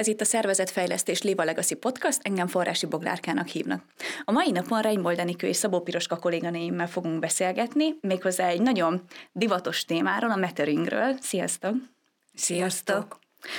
[0.00, 3.84] Ez itt a Szervezetfejlesztés Liva Legacy Podcast, engem Forrási Boglárkának hívnak.
[4.24, 9.02] A mai napon Reinbold Enikő és Szabó Piroska kolléganéimmel fogunk beszélgetni, méghozzá egy nagyon
[9.32, 11.16] divatos témáról, a metteringről.
[11.20, 11.74] Sziasztok!
[12.34, 13.18] Sziasztok!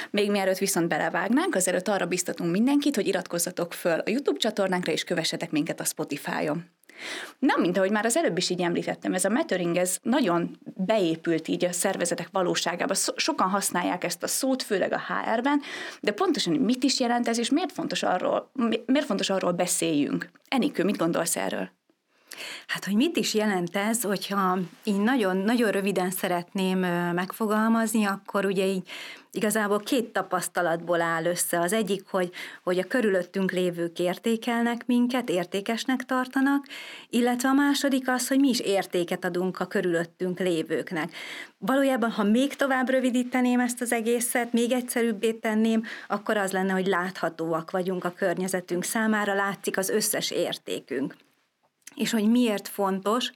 [0.09, 5.03] Még mielőtt viszont belevágnánk, azelőtt arra biztatunk mindenkit, hogy iratkozzatok föl a YouTube csatornánkra, és
[5.03, 6.65] kövessetek minket a Spotify-on.
[7.39, 11.47] Na, mint ahogy már az előbb is így említettem, ez a metering, ez nagyon beépült
[11.47, 12.93] így a szervezetek valóságába.
[13.15, 15.61] Sokan használják ezt a szót, főleg a HR-ben,
[16.01, 18.51] de pontosan mit is jelent ez, és miért fontos arról,
[18.85, 20.29] miért fontos arról beszéljünk?
[20.47, 21.69] Enikő, mit gondolsz erről?
[22.67, 26.79] Hát, hogy mit is jelent ez, hogyha így nagyon, nagyon röviden szeretném
[27.13, 28.89] megfogalmazni, akkor ugye így
[29.31, 31.59] igazából két tapasztalatból áll össze.
[31.59, 32.31] Az egyik, hogy,
[32.63, 36.65] hogy a körülöttünk lévők értékelnek minket, értékesnek tartanak,
[37.09, 41.15] illetve a második az, hogy mi is értéket adunk a körülöttünk lévőknek.
[41.57, 46.87] Valójában, ha még tovább rövidíteném ezt az egészet, még egyszerűbbé tenném, akkor az lenne, hogy
[46.87, 51.15] láthatóak vagyunk a környezetünk számára, látszik az összes értékünk
[51.95, 53.31] és hogy miért fontos.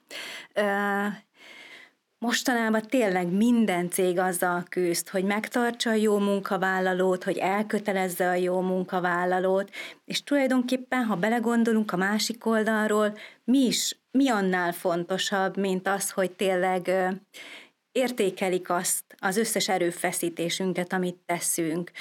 [2.17, 8.61] Mostanában tényleg minden cég azzal küzd, hogy megtartsa a jó munkavállalót, hogy elkötelezze a jó
[8.61, 9.69] munkavállalót,
[10.05, 16.31] és tulajdonképpen, ha belegondolunk a másik oldalról, mi is, mi annál fontosabb, mint az, hogy
[16.31, 16.91] tényleg
[17.95, 21.91] értékelik azt, az összes erőfeszítésünket, amit teszünk,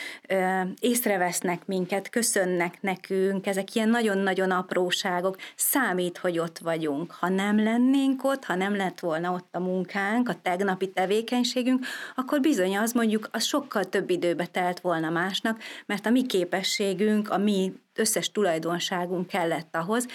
[0.78, 7.12] észrevesznek minket, köszönnek nekünk, ezek ilyen nagyon-nagyon apróságok, számít, hogy ott vagyunk.
[7.12, 12.40] Ha nem lennénk ott, ha nem lett volna ott a munkánk, a tegnapi tevékenységünk, akkor
[12.40, 17.38] bizony az mondjuk az sokkal több időbe telt volna másnak, mert a mi képességünk, a
[17.38, 20.06] mi összes tulajdonságunk kellett ahhoz,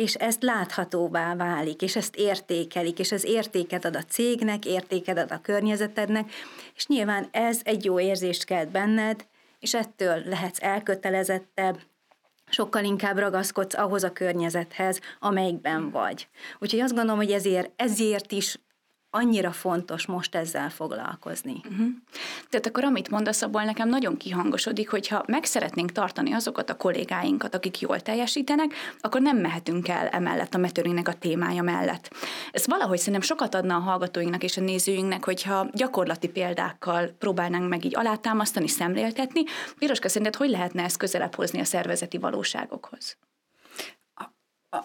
[0.00, 5.30] és ezt láthatóvá válik, és ezt értékelik, és ez értéket ad a cégnek, értéket ad
[5.30, 6.30] a környezetednek,
[6.74, 9.26] és nyilván ez egy jó érzést kelt benned,
[9.58, 11.78] és ettől lehetsz elkötelezettebb,
[12.48, 16.28] sokkal inkább ragaszkodsz ahhoz a környezethez, amelyikben vagy.
[16.58, 18.58] Úgyhogy azt gondolom, hogy ezért, ezért is
[19.10, 21.60] annyira fontos most ezzel foglalkozni.
[21.70, 21.86] Uh-huh.
[22.48, 27.54] Tehát akkor amit mondasz, abból nekem nagyon kihangosodik, hogyha meg szeretnénk tartani azokat a kollégáinkat,
[27.54, 32.10] akik jól teljesítenek, akkor nem mehetünk el emellett a metőrinek a témája mellett.
[32.52, 37.84] Ez valahogy szerintem sokat adna a hallgatóinknak és a nézőinknek, hogyha gyakorlati példákkal próbálnánk meg
[37.84, 39.42] így alátámasztani, szemléltetni.
[39.78, 43.16] Piroska, szerinted hogy lehetne ezt közelebb hozni a szervezeti valóságokhoz?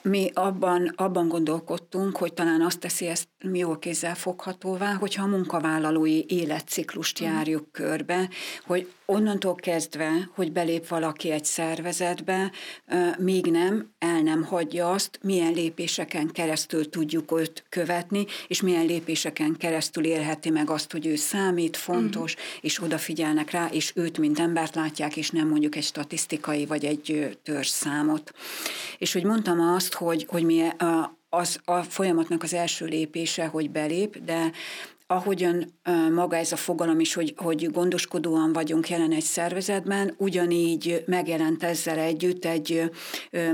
[0.02, 6.24] Mi abban, abban gondolkodtunk, hogy talán azt teszi ezt jól kézzel foghatóvá, hogyha a munkavállalói
[6.28, 7.26] életciklust mm.
[7.26, 8.30] járjuk körbe,
[8.66, 12.52] hogy onnantól kezdve, hogy belép valaki egy szervezetbe,
[13.18, 19.56] még nem, el nem hagyja azt, milyen lépéseken keresztül tudjuk őt követni, és milyen lépéseken
[19.58, 22.40] keresztül érheti meg azt, hogy ő számít, fontos, mm.
[22.62, 27.38] és odafigyelnek rá, és őt, mint embert látják, és nem mondjuk egy statisztikai vagy egy
[27.44, 28.32] törzsszámot.
[28.98, 30.68] És hogy mondtam azt, hogy, hogy mi
[31.30, 34.52] az a folyamatnak az első lépése, hogy belép, de
[35.08, 35.66] ahogyan
[36.14, 41.98] maga ez a fogalom is, hogy, hogy gondoskodóan vagyunk jelen egy szervezetben, ugyanígy megjelent ezzel
[41.98, 42.92] együtt egy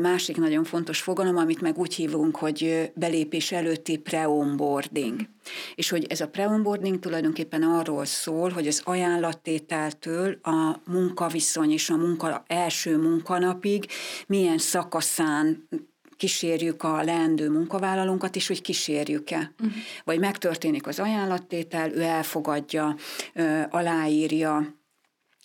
[0.02, 5.20] másik nagyon fontos fogalom, amit meg úgy hívunk, hogy belépés előtti pre-onboarding.
[5.76, 11.96] És hogy ez a pre-onboarding tulajdonképpen arról szól, hogy az ajánlattételtől a munkaviszony és a
[11.96, 13.86] munka, első munkanapig
[14.28, 15.68] milyen szakaszán
[16.22, 19.52] kísérjük a leendő munkavállalónkat, és hogy kísérjük-e.
[19.60, 19.76] Uh-huh.
[20.04, 22.96] Vagy megtörténik az ajánlattétel, ő elfogadja,
[23.70, 24.76] aláírja,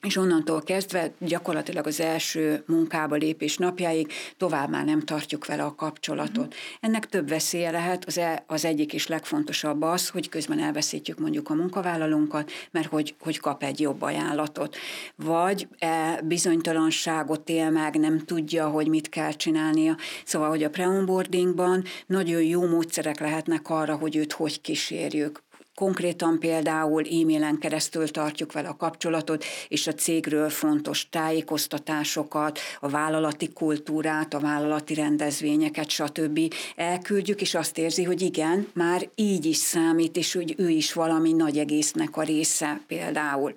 [0.06, 5.74] és onnantól kezdve gyakorlatilag az első munkába lépés napjáig tovább már nem tartjuk vele a
[5.74, 6.36] kapcsolatot.
[6.36, 6.54] Uh-huh.
[6.80, 11.50] Ennek több veszélye lehet, az, e, az egyik is legfontosabb az, hogy közben elveszítjük mondjuk
[11.50, 14.76] a munkavállalónkat, mert hogy, hogy kap egy jobb ajánlatot.
[15.16, 19.96] Vagy e, bizonytalanságot él meg, nem tudja, hogy mit kell csinálnia.
[20.24, 25.44] Szóval, hogy a preonboardingban nagyon jó módszerek lehetnek arra, hogy őt hogy kísérjük
[25.76, 33.52] Konkrétan például e-mailen keresztül tartjuk vele a kapcsolatot, és a cégről fontos tájékoztatásokat, a vállalati
[33.52, 36.54] kultúrát, a vállalati rendezvényeket, stb.
[36.76, 41.32] elküldjük, és azt érzi, hogy igen, már így is számít, és hogy ő is valami
[41.32, 43.54] nagy egésznek a része például.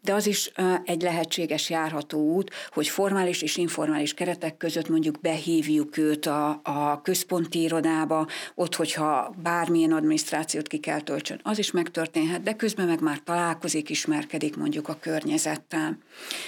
[0.00, 0.50] De az is
[0.84, 7.00] egy lehetséges járható út, hogy formális és informális keretek között mondjuk behívjuk őt a, a
[7.02, 13.00] központi irodába, ott, hogyha bármilyen adminisztrációt ki kell töltsön, az is megtörténhet, de közben meg
[13.00, 15.98] már találkozik, ismerkedik mondjuk a környezettel.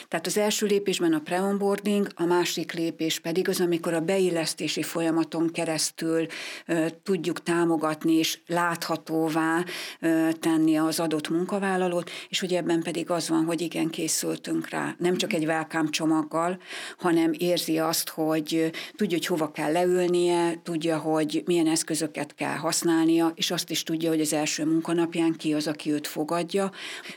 [0.09, 5.51] Tehát az első lépésben a pre-onboarding, a másik lépés pedig az, amikor a beillesztési folyamaton
[5.53, 6.27] keresztül
[6.67, 9.65] ö, tudjuk támogatni és láthatóvá
[10.01, 14.95] ö, tenni az adott munkavállalót, és hogy ebben pedig az van, hogy igen, készültünk rá.
[14.99, 16.59] Nem csak egy welcome csomaggal,
[16.99, 23.33] hanem érzi azt, hogy tudja, hogy hova kell leülnie, tudja, hogy milyen eszközöket kell használnia,
[23.35, 24.65] és azt is tudja, hogy az első
[25.03, 26.71] munkanapján ki az, aki őt fogadja.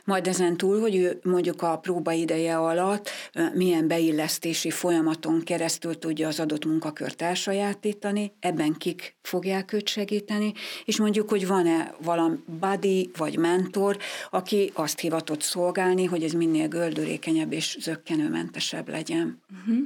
[0.06, 3.10] Majd ezen túl, hogy ő mondjuk a próba ideje alatt
[3.54, 10.54] milyen beillesztési folyamaton keresztül tudja az adott munkakört elsajátítani, ebben kik fogják őt segíteni,
[10.86, 13.98] és mondjuk, hogy van-e valami buddy vagy mentor,
[14.30, 19.42] aki azt hivatott szolgálni, hogy ez minél göldülékenyebb és zöggenőmentesebb legyen.
[19.52, 19.86] Uh-huh.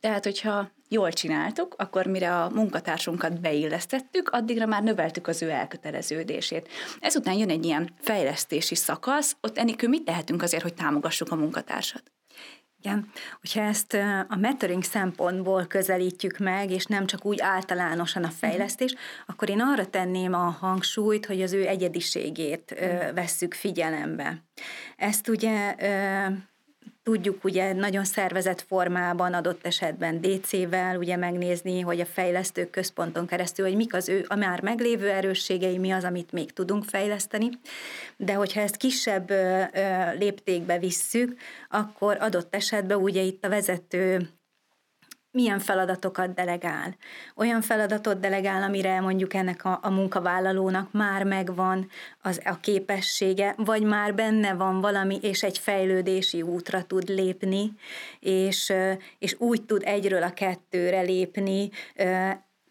[0.00, 6.68] Tehát, hogyha jól csináltuk, akkor mire a munkatársunkat beillesztettük, addigra már növeltük az ő elköteleződését.
[7.00, 12.02] Ezután jön egy ilyen fejlesztési szakasz, ott enélkül mit tehetünk azért, hogy támogassuk a munkatársat?
[12.84, 13.10] Igen,
[13.40, 13.94] hogyha ezt
[14.28, 19.08] a mentoring szempontból közelítjük meg, és nem csak úgy általánosan a fejlesztés, uh-huh.
[19.26, 23.14] akkor én arra tenném a hangsúlyt, hogy az ő egyediségét uh-huh.
[23.14, 24.42] vesszük figyelembe.
[24.96, 25.74] Ezt ugye
[27.02, 33.66] tudjuk ugye nagyon szervezett formában, adott esetben DC-vel ugye megnézni, hogy a fejlesztő központon keresztül,
[33.66, 37.48] hogy mik az ő a már meglévő erősségei, mi az, amit még tudunk fejleszteni.
[38.16, 39.30] De hogyha ezt kisebb
[40.18, 41.36] léptékbe visszük,
[41.70, 44.28] akkor adott esetben ugye itt a vezető
[45.32, 46.96] milyen feladatokat delegál.
[47.34, 51.88] Olyan feladatot delegál, amire mondjuk ennek a, a munkavállalónak már megvan
[52.22, 57.72] az, a képessége, vagy már benne van valami, és egy fejlődési útra tud lépni,
[58.20, 58.72] és,
[59.18, 61.70] és úgy tud egyről a kettőre lépni,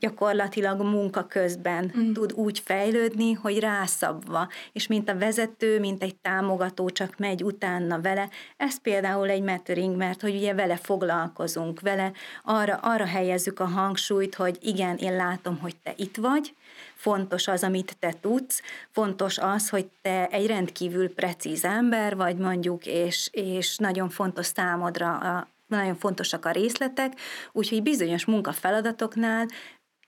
[0.02, 2.14] gyakorlatilag munka közben mm.
[2.14, 8.02] tud úgy fejlődni, hogy rászabva, és mint a vezető, mint egy támogató csak megy utána
[8.02, 12.12] vele, ez például egy mentoring, mert hogy ugye vele foglalkozunk, vele
[12.44, 16.54] arra, arra helyezzük a hangsúlyt, hogy igen, én látom, hogy te itt vagy,
[16.96, 18.62] fontos az, amit te tudsz,
[18.92, 25.18] fontos az, hogy te egy rendkívül precíz ember vagy mondjuk, és, és nagyon fontos számodra
[25.18, 27.14] a, nagyon fontosak a részletek,
[27.52, 29.46] úgyhogy bizonyos munkafeladatoknál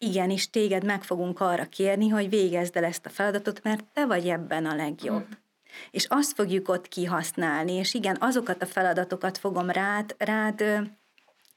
[0.05, 4.27] igenis téged meg fogunk arra kérni, hogy végezd el ezt a feladatot, mert te vagy
[4.27, 5.27] ebben a legjobb.
[5.27, 5.41] Mm.
[5.91, 10.63] És azt fogjuk ott kihasználni, és igen, azokat a feladatokat fogom rád, rád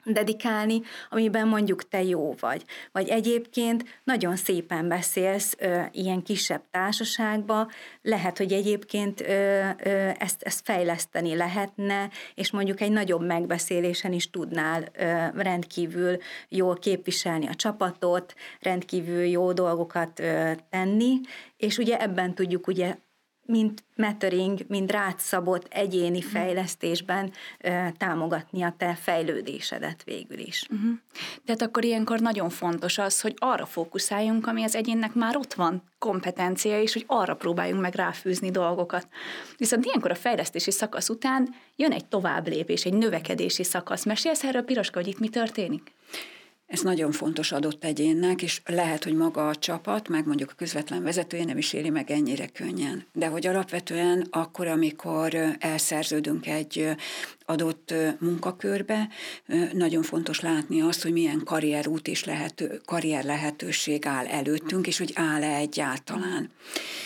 [0.06, 0.80] dedikálni,
[1.10, 2.64] amiben mondjuk te jó vagy.
[2.92, 7.70] Vagy egyébként nagyon szépen beszélsz ö, ilyen kisebb társaságba,
[8.02, 14.30] lehet, hogy egyébként ö, ö, ezt, ezt fejleszteni lehetne, és mondjuk egy nagyobb megbeszélésen is
[14.30, 16.16] tudnál ö, rendkívül
[16.48, 21.20] jól képviselni a csapatot, rendkívül jó dolgokat ö, tenni,
[21.56, 22.96] és ugye ebben tudjuk ugye
[23.46, 26.26] mint mentoring, mint rád szabott egyéni mhm.
[26.26, 30.66] fejlesztésben ö, támogatni a te fejlődésedet végül is.
[30.70, 30.90] Uh-huh.
[31.44, 35.82] Tehát akkor ilyenkor nagyon fontos az, hogy arra fókuszáljunk, ami az egyénnek már ott van,
[35.98, 39.08] kompetencia, és hogy arra próbáljunk meg ráfűzni dolgokat.
[39.56, 44.04] Viszont ilyenkor a fejlesztési szakasz után jön egy tovább lépés, egy növekedési szakasz.
[44.04, 45.95] Mesélsz erről, Piroska, hogy itt mi történik?
[46.66, 51.02] Ez nagyon fontos adott egyénnek, és lehet, hogy maga a csapat, meg mondjuk a közvetlen
[51.02, 53.06] vezetője nem is éli meg ennyire könnyen.
[53.12, 56.96] De hogy alapvetően akkor, amikor elszerződünk egy
[57.46, 59.08] adott munkakörbe,
[59.72, 65.12] nagyon fontos látni azt, hogy milyen karrierút és lehető, karrier lehetőség áll előttünk, és hogy
[65.14, 66.50] áll-e egyáltalán.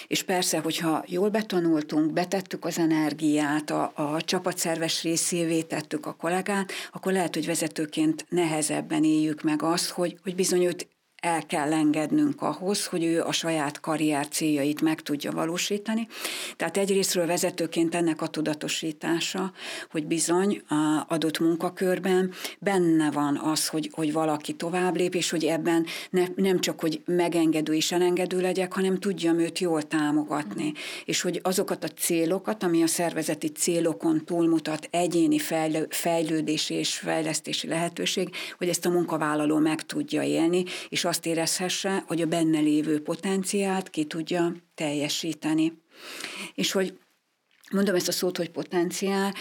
[0.07, 6.13] És persze, hogyha jól betanultunk, betettük az energiát, a, a csapat szerves részévé tettük a
[6.13, 10.87] kollégát, akkor lehet, hogy vezetőként nehezebben éljük meg azt, hogy, hogy bizony őt
[11.21, 16.09] el kell engednünk ahhoz, hogy ő a saját karrier céljait meg tudja valósítani.
[16.57, 19.53] Tehát egyrésztről vezetőként ennek a tudatosítása,
[19.91, 25.45] hogy bizony a adott munkakörben benne van az, hogy, hogy valaki tovább lép, és hogy
[25.45, 30.73] ebben ne, nem csak, hogy megengedő és elengedő legyek, hanem tudjam őt jól támogatni.
[31.05, 35.39] És hogy azokat a célokat, ami a szervezeti célokon túlmutat, egyéni
[35.89, 42.21] fejlődési és fejlesztési lehetőség, hogy ezt a munkavállaló meg tudja élni, és azt érezhesse, hogy
[42.23, 45.83] a benne lévő potenciált ki tudja teljesíteni.
[46.55, 46.99] És hogy
[47.71, 49.35] Mondom ezt a szót, hogy potenciál,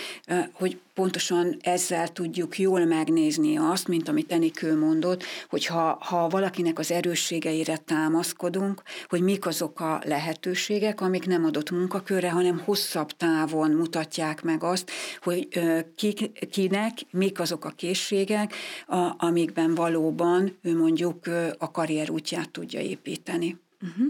[0.51, 6.79] hogy pontosan ezzel tudjuk jól megnézni azt, mint amit Enikő mondott, hogy ha, ha valakinek
[6.79, 13.71] az erősségeire támaszkodunk, hogy mik azok a lehetőségek, amik nem adott munkakörre, hanem hosszabb távon
[13.71, 15.47] mutatják meg azt, hogy
[15.95, 18.53] ki, kinek mik azok a készségek,
[18.87, 23.57] a, amikben valóban ő mondjuk a karrier útját tudja építeni.
[23.81, 24.07] Uh-huh.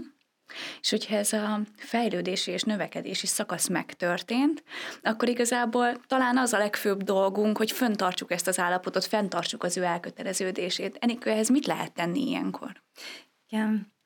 [0.80, 4.62] És hogyha ez a fejlődési és növekedési szakasz megtörtént,
[5.02, 9.82] akkor igazából talán az a legfőbb dolgunk, hogy föntartsuk ezt az állapotot, fenntartsuk az ő
[9.82, 10.96] elköteleződését.
[11.00, 12.82] Enikő, ehhez mit lehet tenni ilyenkor?
[13.48, 13.98] Igen.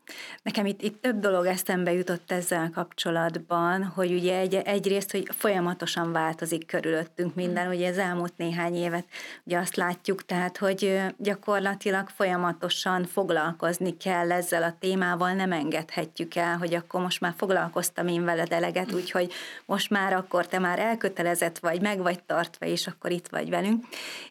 [0.43, 6.13] Nekem itt, itt több dolog eszembe jutott ezzel kapcsolatban, hogy ugye egy, egyrészt, hogy folyamatosan
[6.13, 9.07] változik körülöttünk minden, ugye az elmúlt néhány évet
[9.45, 16.57] ugye azt látjuk, tehát, hogy gyakorlatilag folyamatosan foglalkozni kell ezzel a témával, nem engedhetjük el,
[16.57, 19.33] hogy akkor most már foglalkoztam én veled eleget, úgyhogy
[19.67, 23.85] most már akkor te már elkötelezett vagy, meg vagy tartva, és akkor itt vagy velünk.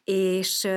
[0.03, 0.67] És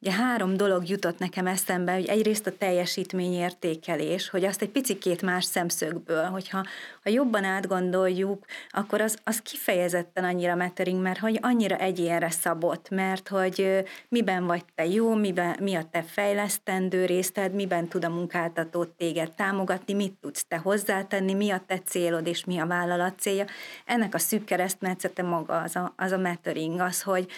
[0.00, 5.44] Ugye három dolog jutott nekem eszembe, hogy egyrészt a teljesítményértékelés, hogy azt egy picikét más
[5.44, 6.64] szemszögből, hogyha
[7.02, 13.28] ha jobban átgondoljuk, akkor az, az kifejezetten annyira mattering, mert hogy annyira egyénre szabott, mert
[13.28, 18.84] hogy miben vagy te jó, miben, mi a te fejlesztendő részted, miben tud a munkáltató
[18.84, 23.44] téged támogatni, mit tudsz te hozzátenni, mi a te célod és mi a vállalat célja.
[23.84, 27.30] Ennek a szűk keresztmetszete maga az a, az a mattering, az, hogy,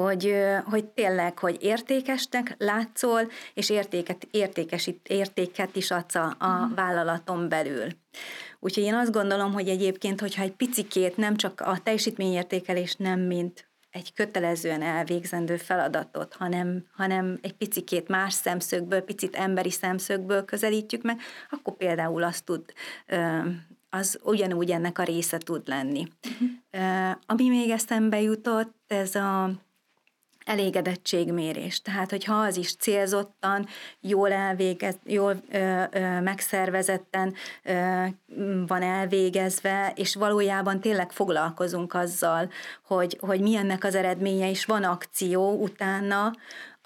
[0.00, 0.34] hogy,
[0.64, 6.74] hogy tényleg, hogy értékesnek látszol, és értéket, értékesít, értéket is adsz a, a mhm.
[6.74, 7.86] vállalaton belül.
[8.60, 13.68] Úgyhogy én azt gondolom, hogy egyébként, hogyha egy picikét nem csak a teljesítményértékelés nem mint
[13.90, 21.20] egy kötelezően elvégzendő feladatot, hanem, hanem egy picikét más szemszögből, picit emberi szemszögből közelítjük meg,
[21.50, 22.64] akkor például azt tud,
[23.90, 26.06] az ugyanúgy ennek a része tud lenni.
[26.30, 27.16] Uh-huh.
[27.26, 29.50] Ami még eszembe jutott, ez a
[30.46, 31.80] elégedettségmérés.
[31.80, 33.66] Tehát, hogyha az is célzottan,
[34.00, 38.04] jól elvégez, jól ö, ö, megszervezetten ö,
[38.66, 42.50] van elvégezve, és valójában tényleg foglalkozunk azzal,
[42.86, 46.32] hogy, hogy mi ennek az eredménye, és van akció utána,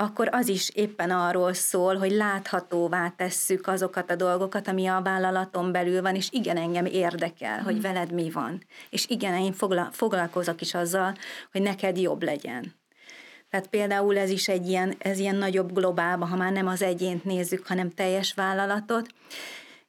[0.01, 5.73] akkor az is éppen arról szól, hogy láthatóvá tesszük azokat a dolgokat, ami a vállalaton
[5.73, 7.65] belül van, és igen, engem érdekel, mm.
[7.65, 8.65] hogy veled mi van.
[8.91, 9.53] És igen, én
[9.93, 11.15] foglalkozok is azzal,
[11.53, 12.80] hogy neked jobb legyen.
[13.51, 17.25] Tehát például ez is egy ilyen, ez ilyen nagyobb globálba, ha már nem az egyént
[17.25, 19.09] nézzük, hanem teljes vállalatot.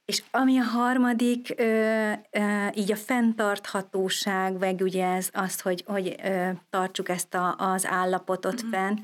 [0.06, 6.16] És ami a harmadik, ö, ö, így a fenntarthatóság, meg ugye ez az, hogy, hogy
[6.24, 8.72] ö, tartsuk ezt a, az állapotot mm-hmm.
[8.72, 8.96] fenn,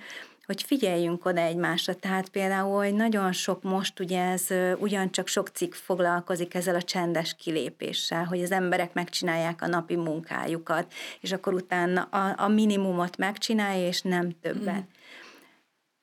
[0.47, 1.93] hogy figyeljünk oda egymásra.
[1.93, 4.47] Tehát például, hogy nagyon sok most ugye ez
[4.79, 10.93] ugyancsak sok cikk foglalkozik ezzel a csendes kilépéssel, hogy az emberek megcsinálják a napi munkájukat,
[11.19, 14.75] és akkor utána a, a minimumot megcsinálja, és nem többet.
[14.75, 14.95] Mm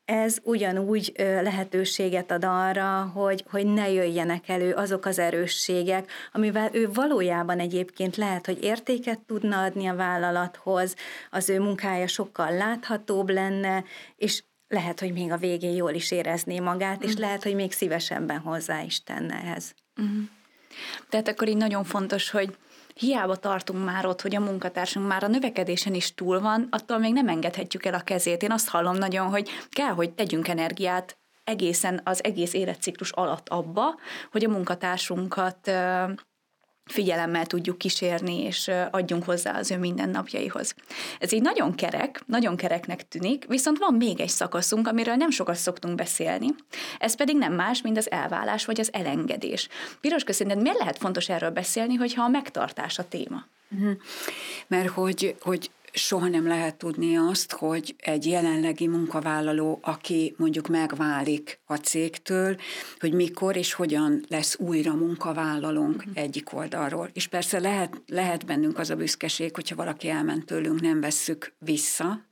[0.05, 6.91] ez ugyanúgy lehetőséget ad arra, hogy, hogy ne jöjjenek elő azok az erősségek, amivel ő
[6.93, 10.97] valójában egyébként lehet, hogy értéket tudna adni a vállalathoz,
[11.31, 13.85] az ő munkája sokkal láthatóbb lenne,
[14.17, 17.21] és lehet, hogy még a végén jól is érezné magát, és mm.
[17.21, 19.75] lehet, hogy még szívesebben hozzá is tenne ehhez.
[20.03, 20.23] Mm.
[21.09, 22.57] Tehát akkor így nagyon fontos, hogy
[22.95, 27.13] hiába tartunk már ott, hogy a munkatársunk már a növekedésen is túl van, attól még
[27.13, 28.43] nem engedhetjük el a kezét.
[28.43, 33.95] Én azt hallom nagyon, hogy kell, hogy tegyünk energiát egészen az egész életciklus alatt abba,
[34.31, 35.71] hogy a munkatársunkat
[36.85, 40.75] figyelemmel tudjuk kísérni, és adjunk hozzá az ő mindennapjaihoz.
[41.19, 45.57] Ez így nagyon kerek, nagyon kereknek tűnik, viszont van még egy szakaszunk, amiről nem sokat
[45.57, 46.47] szoktunk beszélni,
[46.99, 49.69] ez pedig nem más, mint az elválás vagy az elengedés.
[50.01, 53.45] Piros szerinted miért lehet fontos erről beszélni, hogyha a megtartás a téma?
[53.71, 53.97] Uh-huh.
[54.67, 61.61] Mert hogy, hogy soha nem lehet tudni azt, hogy egy jelenlegi munkavállaló, aki mondjuk megválik
[61.67, 62.57] a cégtől,
[62.99, 66.13] hogy mikor és hogyan lesz újra munkavállalónk uh-huh.
[66.15, 67.11] egyik oldalról.
[67.13, 72.25] És persze lehet, lehet bennünk az a büszkeség, hogyha valaki elment tőlünk, nem vesszük vissza,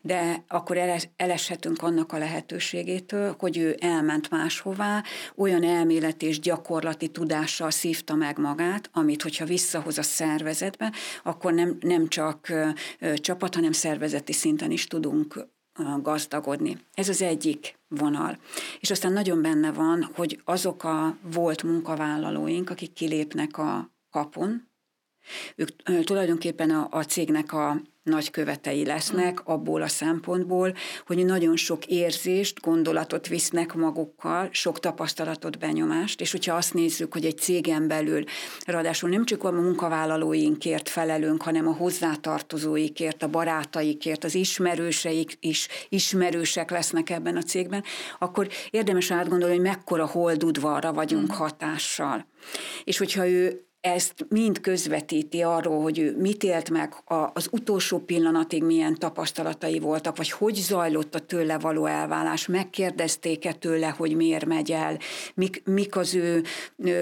[0.00, 0.76] de akkor
[1.16, 5.04] eleshetünk annak a lehetőségétől, hogy ő elment máshová,
[5.36, 11.76] olyan elméleti és gyakorlati tudással szívta meg magát, amit hogyha visszahoz a szervezetbe, akkor nem,
[11.80, 12.52] nem csak
[13.14, 15.46] csapat, hanem szervezeti szinten is tudunk
[16.02, 16.78] gazdagodni.
[16.94, 18.38] Ez az egyik vonal.
[18.80, 24.68] És aztán nagyon benne van, hogy azok a volt munkavállalóink, akik kilépnek a kapun,
[25.56, 30.74] ők tulajdonképpen a, a cégnek a nagy követei lesznek abból a szempontból,
[31.06, 37.24] hogy nagyon sok érzést, gondolatot visznek magukkal, sok tapasztalatot, benyomást, és hogyha azt nézzük, hogy
[37.24, 38.24] egy cégen belül,
[38.64, 46.70] ráadásul nem csak a munkavállalóinkért felelünk, hanem a hozzátartozóikért, a barátaikért, az ismerőseik is ismerősek
[46.70, 47.84] lesznek ebben a cégben,
[48.18, 51.36] akkor érdemes átgondolni, hogy mekkora holdudvarra vagyunk mm.
[51.36, 52.26] hatással.
[52.84, 56.94] És hogyha ő ezt mind közvetíti arról, hogy ő mit élt meg,
[57.32, 63.88] az utolsó pillanatig milyen tapasztalatai voltak, vagy hogy zajlott a tőle való elválás, megkérdezték-e tőle,
[63.88, 64.98] hogy miért megy el,
[65.34, 66.42] mik, mik az ő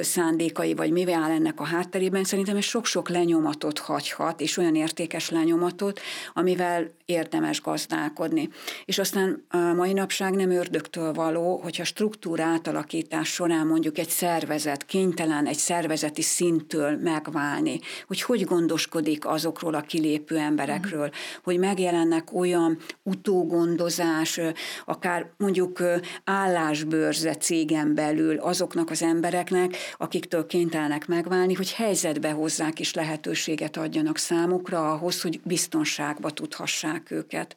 [0.00, 2.24] szándékai, vagy mi áll ennek a hátterében.
[2.24, 6.00] Szerintem ez sok-sok lenyomatot hagyhat, és olyan értékes lenyomatot,
[6.34, 8.48] amivel érdemes gazdálkodni.
[8.84, 14.84] És aztán a mai napság nem ördögtől való, hogyha struktúra átalakítás során mondjuk egy szervezet
[14.84, 16.22] kénytelen egy szervezeti
[16.66, 21.14] szinttől megválni, hogy hogy gondoskodik azokról a kilépő emberekről, uh-huh.
[21.42, 24.40] hogy megjelennek olyan utógondozás,
[24.84, 25.82] akár mondjuk
[26.24, 34.18] állásbőrze cégen belül azoknak az embereknek, akiktől kénytelenek megválni, hogy helyzetbe hozzák és lehetőséget adjanak
[34.18, 37.56] számukra ahhoz, hogy biztonságba tudhassák őket.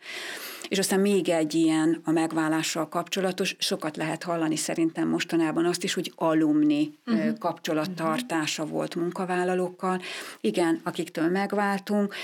[0.69, 5.93] És aztán még egy ilyen a megválással kapcsolatos, sokat lehet hallani szerintem mostanában azt is,
[5.93, 7.37] hogy alumni uh-huh.
[7.37, 8.77] kapcsolattartása uh-huh.
[8.77, 10.01] volt munkavállalókkal.
[10.41, 12.15] Igen, akiktől megváltunk,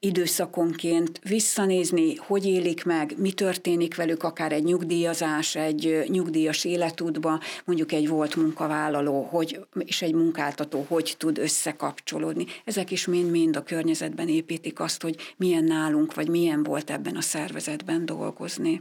[0.00, 7.92] időszakonként visszanézni, hogy élik meg, mi történik velük, akár egy nyugdíjazás, egy nyugdíjas életútba, mondjuk
[7.92, 12.46] egy volt munkavállaló, hogy, és egy munkáltató hogy tud összekapcsolódni.
[12.64, 17.20] Ezek is mind-mind a környezetben építik azt, hogy milyen nálunk, vagy milyen volt ebben a
[17.20, 18.80] szervezetben dolgozni.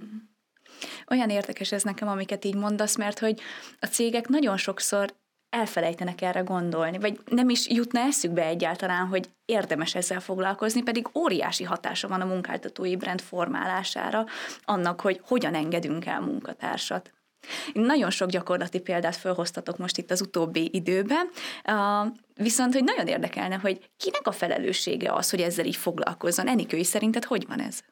[1.10, 3.40] Olyan érdekes ez nekem, amiket így mondasz, mert hogy
[3.80, 5.14] a cégek nagyon sokszor
[5.56, 11.64] elfelejtenek erre gondolni, vagy nem is jutna eszükbe egyáltalán, hogy érdemes ezzel foglalkozni, pedig óriási
[11.64, 14.26] hatása van a munkáltatói brand formálására,
[14.64, 17.12] annak, hogy hogyan engedünk el munkatársat.
[17.74, 21.30] Nagyon sok gyakorlati példát felhoztatok most itt az utóbbi időben,
[22.36, 26.48] viszont hogy nagyon érdekelne, hogy kinek a felelőssége az, hogy ezzel így foglalkozzon.
[26.48, 27.84] Enikői szerinted hogy van ez?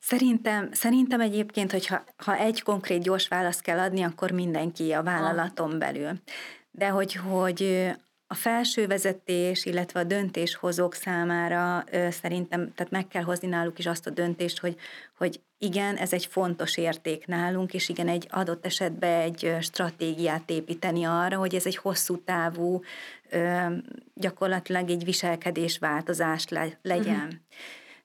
[0.00, 5.78] Szerintem, szerintem egyébként, hogyha ha egy konkrét gyors választ kell adni, akkor mindenki a vállalaton
[5.78, 6.20] belül.
[6.70, 7.90] De hogy, hogy
[8.32, 13.86] a felső vezetés, illetve a döntéshozók számára ö, szerintem, tehát meg kell hozni náluk is
[13.86, 14.76] azt a döntést, hogy,
[15.16, 21.04] hogy igen, ez egy fontos érték nálunk, és igen, egy adott esetben egy stratégiát építeni
[21.04, 22.80] arra, hogy ez egy hosszú távú,
[23.30, 23.66] ö,
[24.14, 27.42] gyakorlatilag egy viselkedésváltozás le, legyen.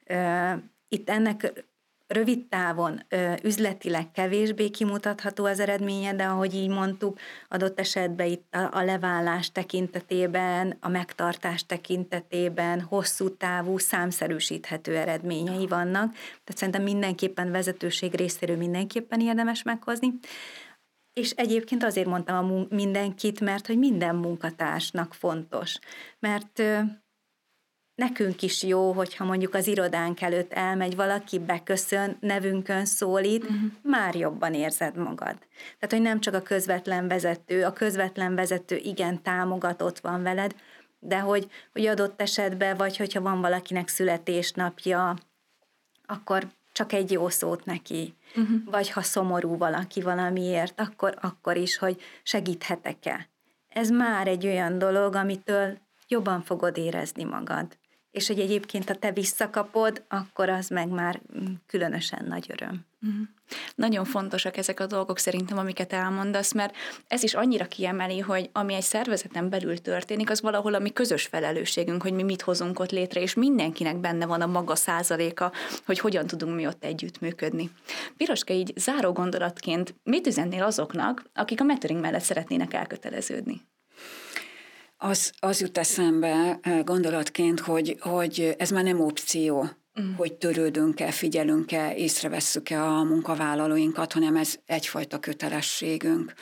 [0.07, 0.51] Uh-huh.
[0.51, 0.55] Ö,
[0.87, 1.65] itt ennek
[2.07, 3.05] rövid távon
[3.43, 9.51] üzletileg kevésbé kimutatható az eredménye, de ahogy így mondtuk, adott esetben itt a, a leválás
[9.51, 16.11] tekintetében, a megtartás tekintetében hosszú távú, számszerűsíthető eredményei vannak.
[16.13, 20.13] Tehát szerintem mindenképpen vezetőség részéről mindenképpen érdemes meghozni.
[21.13, 25.79] És egyébként azért mondtam a mun- mindenkit, mert hogy minden munkatársnak fontos.
[26.19, 26.61] Mert
[27.95, 33.71] nekünk is jó, hogyha mondjuk az irodánk előtt elmegy valaki, beköszön, nevünkön szólít, uh-huh.
[33.81, 35.37] már jobban érzed magad.
[35.79, 40.55] Tehát, hogy nem csak a közvetlen vezető, a közvetlen vezető igen támogatott van veled,
[40.99, 45.15] de hogy, hogy adott esetben, vagy hogyha van valakinek születésnapja,
[46.05, 48.13] akkor csak egy jó szót neki.
[48.35, 48.63] Uh-huh.
[48.65, 53.29] Vagy ha szomorú valaki valamiért, akkor, akkor is, hogy segíthetek-e.
[53.69, 55.77] Ez már egy olyan dolog, amitől
[56.07, 57.77] jobban fogod érezni magad
[58.15, 62.85] és hogy egyébként ha te visszakapod, akkor az meg már mm, különösen nagy öröm.
[63.07, 63.21] Mm.
[63.75, 66.75] Nagyon fontosak ezek a dolgok szerintem, amiket elmondasz, mert
[67.07, 71.25] ez is annyira kiemeli, hogy ami egy szervezeten belül történik, az valahol a mi közös
[71.25, 75.51] felelősségünk, hogy mi mit hozunk ott létre, és mindenkinek benne van a maga százaléka,
[75.85, 77.69] hogy hogyan tudunk mi ott együttműködni.
[78.17, 83.61] Piroska, így záró gondolatként mit üzennél azoknak, akik a metering mellett szeretnének elköteleződni?
[85.07, 89.69] Az, az jut eszembe eh, gondolatként, hogy, hogy ez már nem opció,
[90.01, 90.13] mm.
[90.15, 96.33] hogy törődünk-e, figyelünk-e, észrevesszük-e a munkavállalóinkat, hanem ez egyfajta kötelességünk.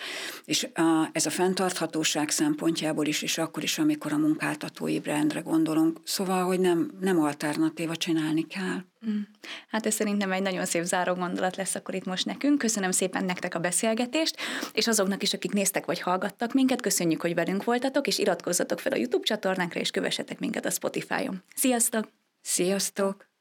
[0.45, 5.99] És a, ez a fenntarthatóság szempontjából is, és akkor is, amikor a munkáltatói brandre gondolunk.
[6.03, 8.83] Szóval, hogy nem, nem alternatíva csinálni kell.
[9.09, 9.21] Mm.
[9.67, 12.57] Hát ez szerintem egy nagyon szép záró gondolat lesz akkor itt most nekünk.
[12.57, 14.35] Köszönöm szépen nektek a beszélgetést,
[14.73, 18.91] és azoknak is, akik néztek vagy hallgattak minket, köszönjük, hogy velünk voltatok, és iratkozzatok fel
[18.91, 21.43] a YouTube csatornánkra, és kövessetek minket a Spotify-on.
[21.55, 22.07] Sziasztok!
[22.41, 23.32] Sziasztok!